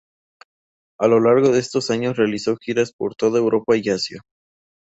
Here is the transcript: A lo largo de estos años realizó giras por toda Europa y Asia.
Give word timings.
A 0.99 1.07
lo 1.07 1.19
largo 1.19 1.49
de 1.49 1.59
estos 1.59 1.91
años 1.91 2.17
realizó 2.17 2.57
giras 2.59 2.91
por 2.91 3.13
toda 3.13 3.37
Europa 3.37 3.77
y 3.77 3.87
Asia. 3.91 4.21